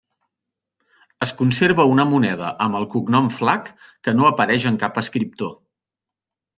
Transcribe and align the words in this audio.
Es 1.25 1.33
conserva 1.41 1.85
una 1.91 2.07
moneda 2.15 2.51
amb 2.67 2.81
el 2.81 2.89
cognom 2.97 3.31
Flac 3.39 3.71
que 3.87 4.19
no 4.19 4.29
apareix 4.35 4.71
en 4.75 4.85
cap 4.87 5.03
escriptor. 5.07 5.57